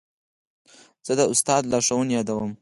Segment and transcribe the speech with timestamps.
[1.05, 2.51] زه د استاد لارښوونې یادوم.